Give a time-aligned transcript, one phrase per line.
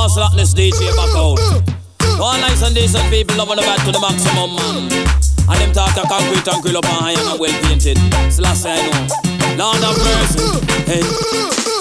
[0.00, 1.36] All slackness DJ back out.
[2.18, 4.88] All nice and decent people loving the back to the maximum, man.
[5.44, 8.00] And them talk a concrete and grill up and high and well painted.
[8.32, 9.60] So last I know.
[9.60, 10.40] Lord of mercy.
[10.88, 11.04] Hey.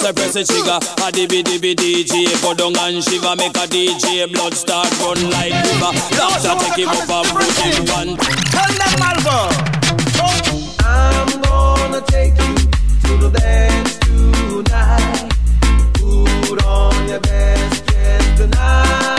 [0.03, 4.27] So press the trigger, a dibby dibby DJ Go down and shiver, make a DJ
[4.31, 8.19] Blood start run like river Doctor take him up and put him one
[8.51, 9.47] Tell them Malvo
[10.83, 12.55] I'm gonna take you
[13.07, 15.31] to the dance tonight
[16.47, 17.88] Put on your best
[18.39, 19.18] tonight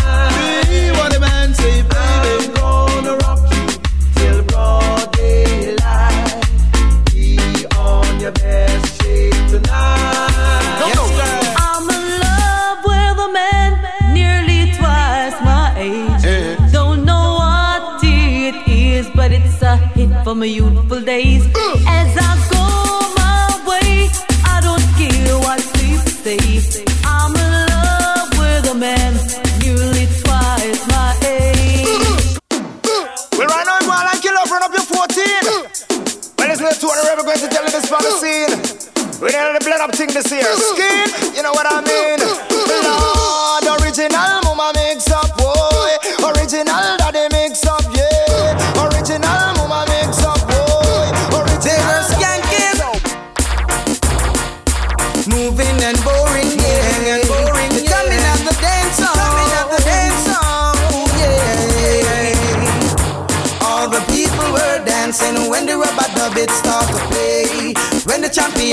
[37.39, 38.50] to tell this for the scene.
[39.20, 40.50] We need the blood up thing this year.
[40.56, 42.39] Skin, you know what I mean?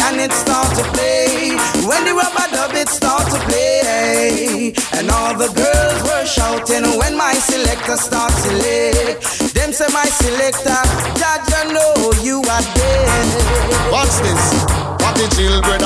[0.08, 1.56] Champion it start to play.
[1.86, 4.74] When the rubber dub it start to play.
[4.94, 9.54] And all the girls were shouting when my selector start select.
[9.54, 10.82] Them say my selector,
[11.20, 13.92] I know you are dead.
[13.92, 14.64] What's this?
[15.02, 15.84] What the children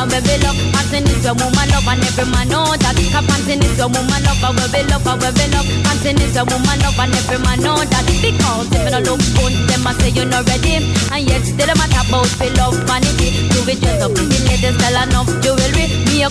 [0.00, 0.72] and we be love we love.
[0.72, 2.96] Panting is a woman love and every man know that.
[2.96, 5.68] Cause panting is a woman love and we be love and we be love.
[5.84, 8.06] Panting is a woman love and every man know that.
[8.08, 10.80] Because if you don't look good, them a say you're not ready.
[11.12, 13.28] And yet still them a talk about we love vanity.
[13.52, 15.84] Do we dress up in the ladies sell enough jewelry?
[16.08, 16.28] Me a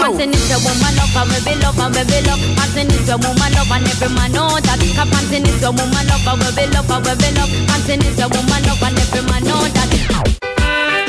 [0.00, 2.42] Panting is a woman love and we be love and we be love.
[2.56, 4.80] Panting is a woman love and every man know that.
[4.80, 7.52] Cause panting is a woman love and we be love and we be love.
[7.64, 10.39] Panting is a woman love and every man know that.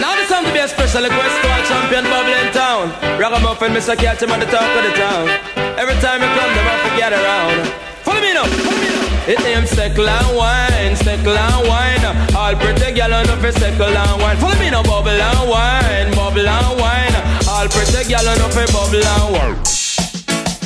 [0.01, 2.89] Now this time to be a special request to our champion bubble in town.
[3.21, 3.93] Ragamuffin, Mr.
[3.95, 5.29] Catch him at the top of the town.
[5.77, 7.69] Every time you come, them have to get around.
[8.01, 8.49] Follow me now.
[8.49, 9.29] Follow me now.
[9.29, 12.01] It named Steckle and Wine, Steckle and Wine.
[12.33, 14.37] All pretty gal on for Steckle and Wine.
[14.41, 17.15] Follow me now, bubble and wine, bubble and wine.
[17.45, 19.55] All pretty gal on for bubble and wine.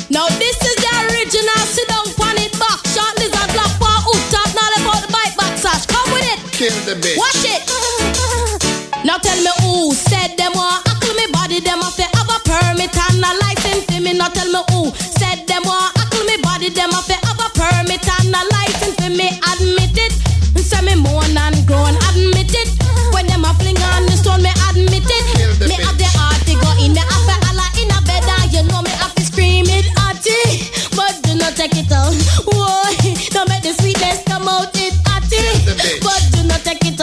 [0.08, 4.22] Now this is the original sit down pan it back shot lizard black paw hook
[4.32, 7.18] top now let out the bike back sash come with it Kill the bitch.
[7.18, 7.35] watch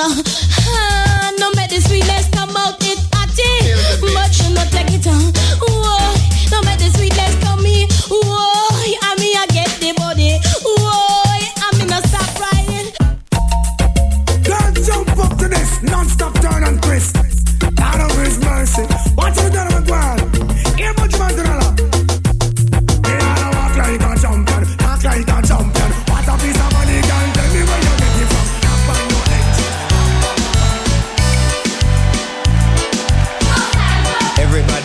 [0.03, 0.62] not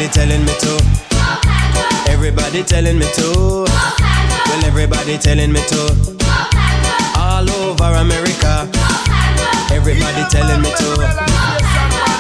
[0.09, 0.73] Everybody telling me to.
[2.11, 3.67] Everybody telling me to.
[3.69, 6.17] Well, everybody telling me to.
[7.15, 8.71] All over America.
[9.71, 10.89] Everybody telling me to.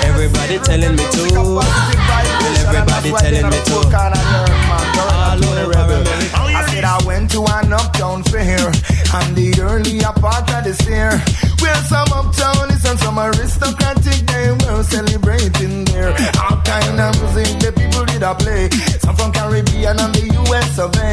[0.04, 1.32] Everybody telling me to.
[1.32, 1.64] Well,
[2.60, 3.76] everybody telling me to.
[5.08, 6.47] All over America.
[6.84, 8.58] I I went to an uptown fair
[9.14, 11.10] on the earlier part of this year.
[11.62, 16.10] Where some uptownies and some aristocratic they were celebrating there.
[16.42, 18.68] All kind of music the people did I play?
[18.98, 21.10] Some from Caribbean and the US of A.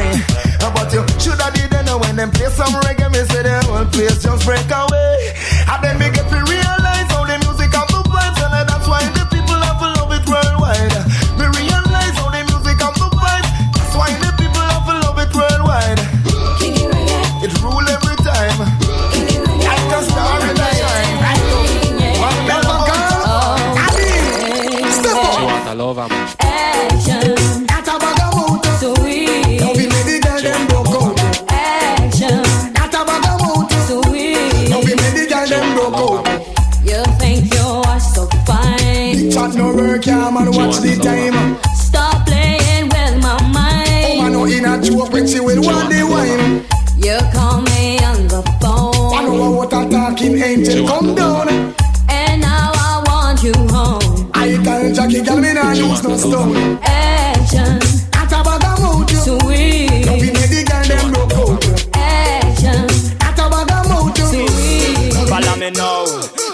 [0.74, 3.86] But you should have did know when them play some reggae, me say the whole
[3.86, 5.34] place just break away.
[5.70, 6.26] And then me get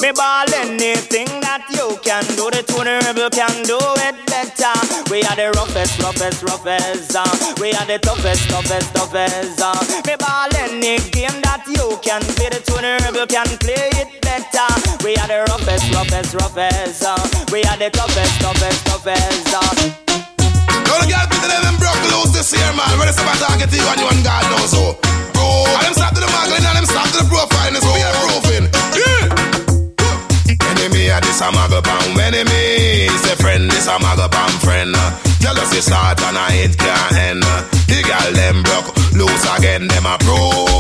[0.00, 2.50] me ball anything that you can do.
[2.50, 4.74] The Tony Rebel can do it better.
[5.10, 7.14] We are the roughest, roughest, roughest.
[7.14, 7.24] Uh.
[7.60, 9.60] We are the toughest, toughest, toughest.
[9.62, 9.78] Uh.
[10.06, 12.50] Me ball any game that you can play.
[12.50, 14.68] The Tony Rebel can play it better.
[15.04, 17.02] We are the roughest, roughest, roughest.
[17.04, 17.16] Uh.
[17.52, 19.54] We are the toughest, toughest, toughest.
[19.54, 20.02] Uh.
[20.86, 22.90] Now the girl than them broke loose this year, man.
[22.98, 24.98] Ready to target you and you and God knows so.
[25.32, 27.80] Bro, and them start to the muggling and them start to the profiling.
[27.80, 28.64] So we are proofing.
[28.92, 29.31] Yeah.
[30.82, 31.48] Enemy a this a
[31.80, 33.06] palm enemy.
[33.22, 34.92] Say friend this a palm friend.
[35.38, 37.42] Jealousy start and I it can't end.
[37.86, 39.86] The girl them broke loose again.
[39.86, 40.71] Them a pro.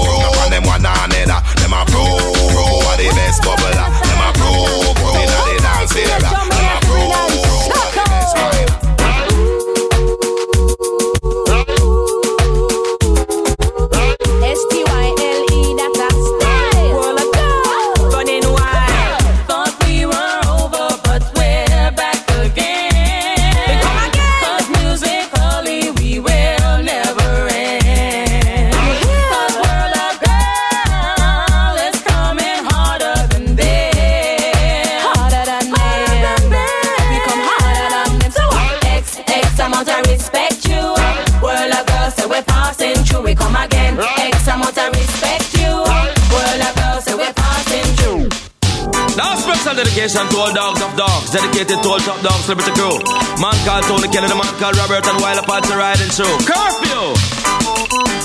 [49.92, 52.96] Dedication to all dogs of dogs, dedicated to all top dogs, celebrity crew.
[53.36, 56.32] Man called Tony Kelly, the man called Robert, and while apart to riding through.
[56.48, 57.12] Curfew!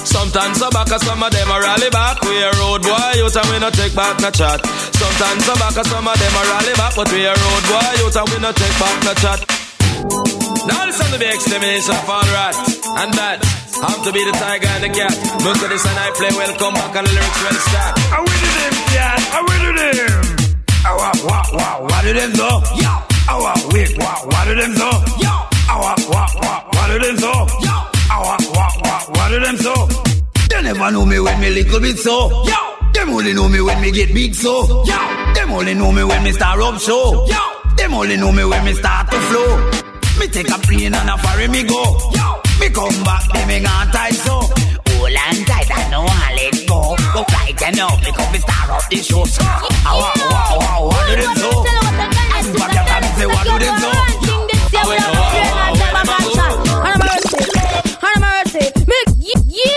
[0.08, 2.24] Sometimes I back, some of them a rally back.
[2.24, 4.64] We a road boy, youth and we no take back no chat.
[4.96, 8.16] Sometimes I back, some of them a rally back, but we a road boy, youth
[8.16, 9.40] and we no take back no chat.
[10.72, 13.44] Now listen to the extermination of all rats and that.
[13.84, 15.14] I'm to be the tiger and the cat.
[15.44, 17.94] Look at this and I play welcome back and the lyrics will start.
[18.16, 20.37] I to them, yeah, I to them.
[20.88, 22.48] Wah, wah, wah, what do them so?
[22.80, 22.92] Yo.
[23.28, 24.90] Ah, wah, wait, wah, what do them so?
[25.20, 25.30] Yo.
[25.68, 27.32] Ah, wah, wah, wah, what do them so?
[27.60, 27.76] Yo.
[28.10, 29.74] Ah, wah, wah, wah, what do them so?
[30.50, 32.30] They never know me when me little bit so.
[32.46, 32.56] Yo.
[32.94, 34.84] Them only know me when me get big so.
[34.86, 34.98] Yo.
[35.36, 37.28] Them only know me when me start up show.
[37.28, 37.76] Yo.
[37.76, 39.58] Them only know me when me start to flow.
[40.20, 41.84] Me take a plane and a ferry me go.
[42.16, 42.42] Yo.
[42.60, 44.40] Me come back, then me gone tight so.
[45.08, 46.94] Hold on tight, I know I let go.
[47.14, 47.78] Go flight and
[48.34, 49.24] we start up the show.
[49.24, 51.64] So, ah, wah, wah, wah, what do them so?
[51.64, 53.88] Back your time, say what do them so?
[58.86, 59.77] Big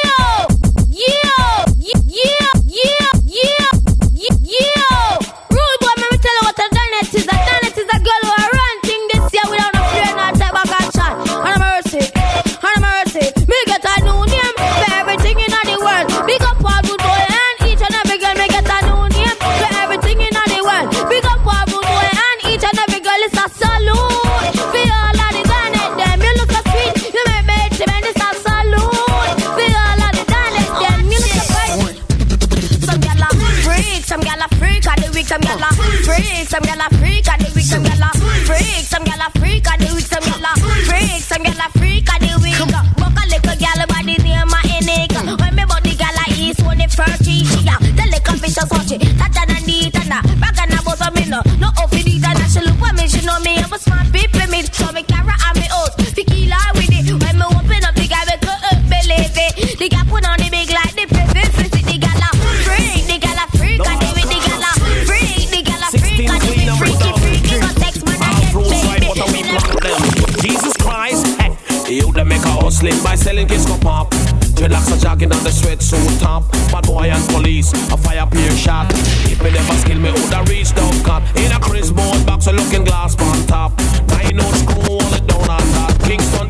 [76.19, 76.51] top.
[76.73, 78.91] Bad boy and police, a fire peer shot.
[79.31, 81.23] If me never skill me, woulda reached out cop.
[81.37, 83.73] In a Chris board box, a looking glass on top.
[84.09, 85.97] Nine old screw, hold it down on that.
[86.05, 86.49] Kingston.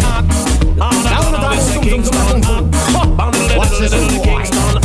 [0.78, 2.64] Lord, I know this is Kingston hot.
[3.56, 4.44] Watch this, boy.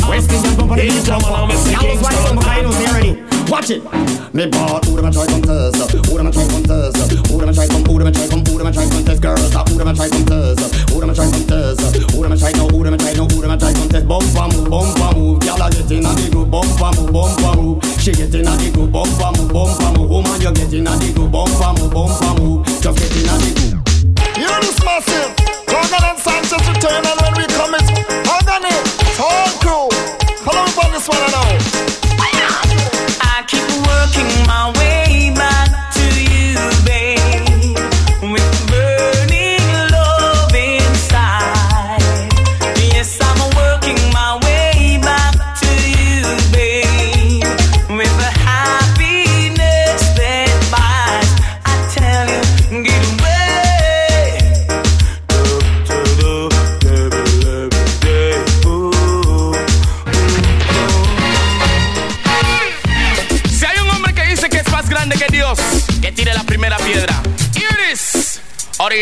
[0.10, 1.50] West Indian bumper, the jump up.
[1.50, 2.85] Y'all was right on the kind of already.
[3.56, 3.82] Watch it.
[4.36, 5.80] Me bought who them a try contest,
[6.12, 6.98] who them a try contest,
[7.32, 9.22] who them a try come, who them a try come, who them a try contest,
[9.22, 11.80] girls, who them a try contest, who them a try contest,
[12.12, 14.08] who them a try no, who them a try no, who them a try contest,
[14.12, 18.12] bumper move, bumper move, gyal a get inna the group, bumper move, bumper move, she
[18.12, 21.72] get inna the group, bumper move, bumper move, woman you get inna the group, bumper
[21.80, 23.88] move, bumper move, just get inna the group.
[24.36, 25.32] You know this massive,
[25.72, 27.45] Logan and Sanchez return and when we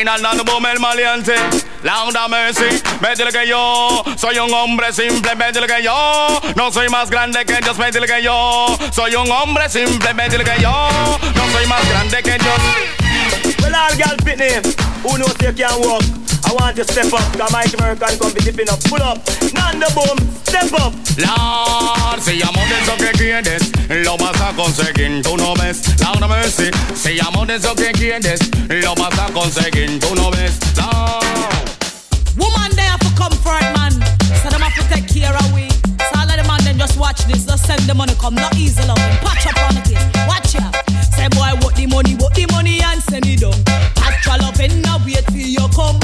[0.03, 1.33] Original no boom el maleante.
[1.81, 7.09] Lauda Mercy, métele que yo soy un hombre simple, métele que yo no soy más
[7.09, 10.89] grande que Dios, métele que yo soy un hombre simple, métele que yo
[11.35, 13.55] no soy más grande que Dios.
[13.61, 14.61] Well, all girl pitney,
[15.03, 16.22] who knows you can walk?
[16.53, 18.77] I want you to step up, cause Mike American come be dipping up.
[18.85, 19.17] Pull up,
[19.57, 20.93] Nando Boom, step up.
[21.17, 23.71] Lord, si amo de eso que quieres,
[24.05, 25.81] lo vas a conseguir, tú no ves.
[25.99, 30.59] Lord mercy, si amo de eso que quieres, lo vas a conseguir, tú no ves.
[30.77, 31.25] Lord.
[32.37, 33.93] Woman there for comfort, man.
[34.43, 35.67] So them have to take care of we.
[36.05, 38.55] So all of the man then just watch this, just send the money come, not
[38.55, 39.01] easy love.
[39.25, 40.69] Patch up on it, watch ya.
[41.17, 43.57] Say boy, what the money, what the money and send it down.
[43.95, 46.02] Patch your love and now wait till you come.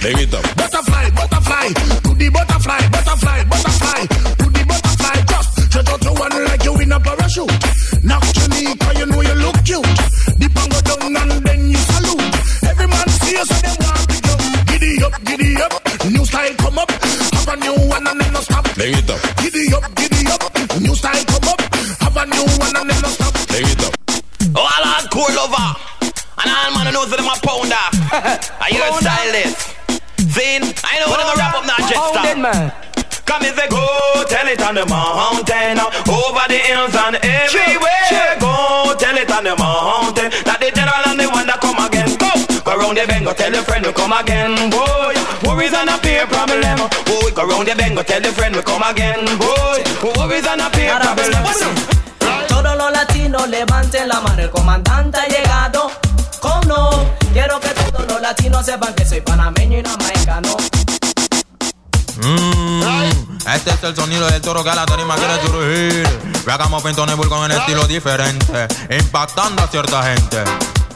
[0.00, 0.40] Bring it up.
[0.56, 1.66] Butterfly, butterfly.
[1.76, 4.00] To the butterfly, butterfly, butterfly.
[4.40, 5.16] To the butterfly.
[5.28, 7.52] Just stretch out your one like you in a parachute.
[8.00, 9.84] Knock your knee, cause you know you look cute.
[10.40, 12.32] The go down and then you salute.
[12.64, 14.40] Every man see you so them want pick up.
[14.72, 15.72] Giddy up, giddy up.
[16.08, 16.90] New style come up.
[17.36, 18.64] Have a new one and then no stop.
[18.72, 19.20] Bring it up.
[19.36, 20.42] Giddy up, giddy up.
[20.80, 21.60] New style come up.
[22.00, 23.36] Have a new one and then no stop.
[23.52, 23.92] Bring it up.
[24.56, 25.68] Oh, all hardcore lover.
[26.40, 27.84] And all man who knows that I'm a pounder.
[28.64, 29.79] Are you a stylist?
[30.30, 32.38] Zin, I know what I'm a rap up now, Jetstar.
[32.38, 32.72] man.
[33.26, 33.82] Come if they go,
[34.30, 38.38] tell it on the mountain, over the hills and everywhere.
[38.38, 42.10] Go, tell it on the mountain, that the general and the one that come again.
[42.18, 42.30] Go,
[42.62, 44.54] go round the bend, go tell the friend to come again.
[44.70, 45.14] Boy,
[45.46, 46.78] worries and a peer problem.
[47.06, 49.22] Boy, go round the bend, go tell the friend to come again.
[49.38, 49.82] Boy,
[50.14, 51.42] worries and a peer problem.
[52.46, 55.90] Todos los latinos levanten la mano, el comandante ha llegado.
[56.40, 56.90] ¿Cómo no?
[57.32, 57.68] Quiero que
[58.60, 60.56] latinos sepan que soy panameño y no mexicano.
[62.16, 62.82] Mmm,
[63.54, 66.08] este es el sonido del toro que a la tarima quiere surgir.
[66.46, 70.44] Hagamos Bull con un estilo diferente, impactando a cierta gente.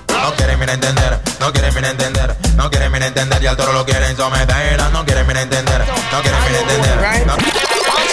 [0.09, 3.73] No quieren mirar entender, no quieren mirar entender, no quieren mirar entender y al toro
[3.73, 4.81] lo quieren someter.
[4.93, 7.27] No quieren mirar entender, no quieren mirar entender.
[7.27, 7.37] No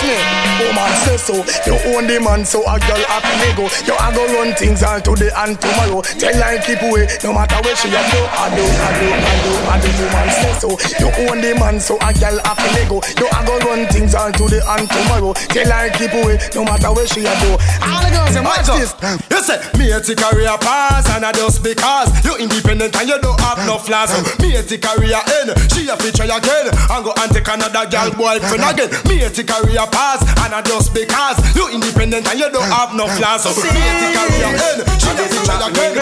[0.04, 1.36] Oh man say so,
[1.70, 3.66] you own the man so a girl have to go.
[3.86, 6.02] You a go run things all today and tomorrow.
[6.02, 8.20] Tell her keep away, no matter where she a do.
[8.34, 9.90] I do, I do, I do, I do.
[10.02, 12.98] Woman say so, you own the man so a girl have to go.
[13.18, 15.34] You a go run things all today and tomorrow.
[15.54, 17.54] Tell her keep away, no matter where she a do.
[17.86, 18.92] All the girls say watch this.
[19.30, 23.22] You say me a take career pass and I just because you independent and you
[23.22, 24.10] don't have no flaws.
[24.42, 28.10] Me a take career end, she a feature again and go and take another girl
[28.18, 28.90] boyfriend again.
[29.06, 32.96] Me a take career pass and I just because you independent and you don't have
[32.96, 33.44] no flaws.
[33.44, 35.94] So me a career end, she a feature again.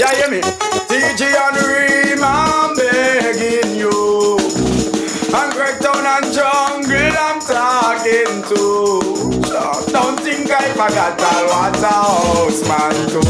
[0.00, 0.40] Yeah, hear me?
[0.88, 4.40] TG and Reem, I'm begging you.
[5.32, 9.32] And Greg Town and Jungle, I'm talking to.
[9.92, 13.22] Don't think I forgot all what a house man too.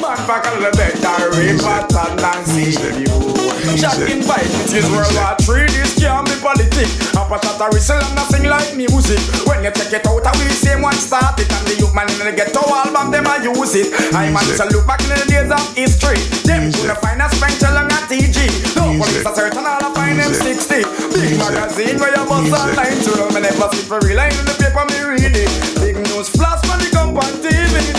[0.00, 3.49] Man, fuck a little better, rip and see you.
[3.60, 5.68] Shot invite it is World War Three.
[5.68, 6.96] This can't be politics.
[7.12, 9.20] A patata whistle and sing like music.
[9.44, 11.52] When you take it out, I will same one start it.
[11.52, 13.92] And the youth man in the ghetto album, them I use it.
[14.16, 16.16] I man to look back in the days of history.
[16.48, 18.48] Them gonna find a Spencer and a TG.
[18.80, 20.80] No police are certain all I find them 60.
[21.12, 23.36] Big magazine where you must online to them.
[23.36, 24.20] And never see for real.
[24.20, 25.52] I in the paper, me read it.
[25.84, 27.89] Big news flash when they come on TV.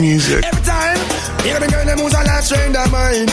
[0.00, 0.44] Music.
[0.44, 0.96] Every time,
[1.42, 3.30] hear the girl them who's a last train their mind.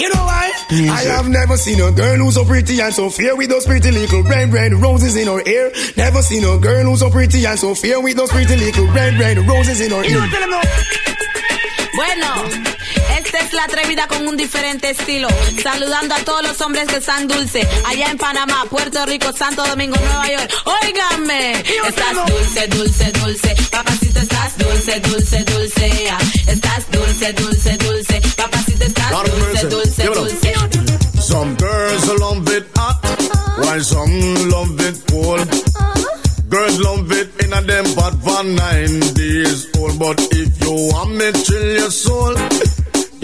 [0.00, 0.52] You know why?
[0.70, 0.90] Music.
[0.90, 3.90] I have never seen a girl who's so pretty and so fair with those pretty
[3.90, 5.70] little red, red roses in her hair.
[5.96, 9.18] Never seen a girl who's so pretty and so fair with those pretty little red,
[9.20, 10.18] red roses in her hair.
[11.94, 12.48] Bueno,
[13.24, 15.28] esta es la atrevida con un diferente estilo.
[15.62, 17.66] Saludando a todos los hombres que están dulce.
[17.86, 20.50] Allá en Panamá, Puerto Rico, Santo Domingo, Nueva York.
[20.64, 21.52] Óigame.
[21.88, 23.56] Estás dulce, dulce, dulce.
[23.70, 26.10] Papacito, estás dulce, dulce, dulce.
[26.10, 28.20] Ah, Estás dulce, dulce, dulce.
[28.36, 30.54] Papacito, estás dulce, dulce, dulce.
[31.20, 32.98] Some girls love it hot,
[33.58, 35.46] while some love it cold.
[36.48, 39.98] Girls love it in a them pot for nine days old.
[40.00, 42.34] But if you want me chill your soul,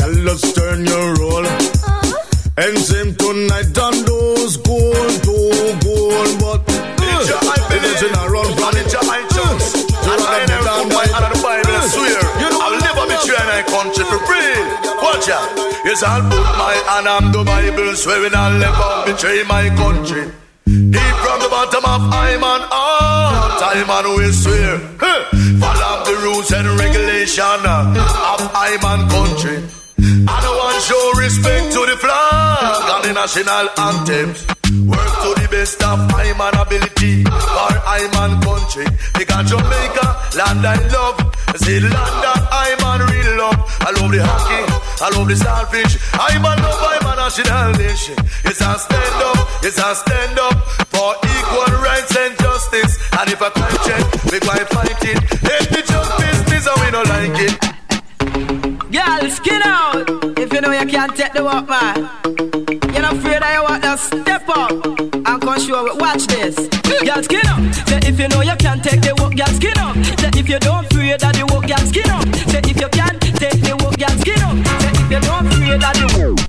[0.07, 1.47] girl, let's turn your roll.
[1.47, 2.13] Uh-huh.
[2.59, 6.33] And same tonight on those gold, gold, gold.
[6.41, 7.87] But It's your hype, baby.
[7.87, 9.35] it's in a run from it's your high uh.
[9.35, 9.75] chance.
[10.07, 12.23] And I never put my hand on the Bible, I swear.
[12.63, 14.67] I'll never betray my country for real.
[15.03, 15.51] Watch out.
[15.85, 20.31] Yes, I'll put my hand on the Bible, swearing I'll never betray my country.
[20.67, 24.79] Deep from the bottom of I'm an heart, I'm an will swear.
[25.63, 29.76] Follow the rules and regulation of I'm an country.
[30.07, 34.29] I don't want show respect to the flag and the national anthem.
[34.87, 38.87] Work to the best of my man ability for I man country.
[39.19, 40.07] Because Jamaica,
[40.39, 41.19] land I love.
[41.59, 43.59] The land that I man real love.
[43.83, 44.63] I love the hockey,
[45.03, 45.99] I love the starfish.
[46.15, 48.17] I man love I man national nation.
[48.47, 50.55] It's I stand up, yes, I stand up
[50.95, 52.95] for equal rights and justice.
[53.19, 55.19] And if I crime check, we quite fight it.
[55.43, 58.76] Hate the justice, this and we don't like it.
[58.91, 60.05] Girl, skin out.
[60.39, 62.09] If you know you can't take the walk, man.
[62.93, 66.01] You're not afraid that you want to step up and come show it.
[66.01, 66.55] Watch this.
[67.05, 67.61] Girl, skin up.
[67.89, 69.97] Say if you know you can't take the walk, girl, skin up.
[70.21, 72.25] Say if you don't fear that the walk, girl, skin up.
[72.49, 74.57] Say if you can't take the walk, girl, skin up.
[74.81, 76.46] Say if you don't fear that the walk.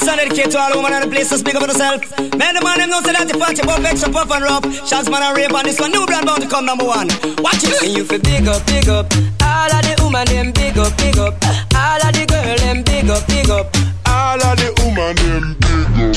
[0.00, 2.00] Now this song dedicated to all women and the place to speak up for yourself.
[2.38, 4.64] Man, the man them know say that the party pop extra puff and rough.
[4.88, 7.08] Shots man and rave on this one, new brand bound to come number one.
[7.44, 7.82] Watch it.
[7.82, 9.12] And you feel big up, big up.
[9.44, 11.36] All of the woman them big up, big up.
[11.76, 13.66] All of the girl them big up, big up.
[14.08, 16.16] all of the woman them big up,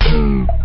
[0.00, 0.61] big up.